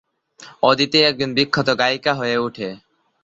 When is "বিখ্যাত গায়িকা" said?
1.33-2.11